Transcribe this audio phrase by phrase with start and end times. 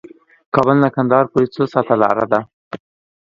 [0.53, 2.39] کابل نه قندهار پورې څو ساعته لار ده؟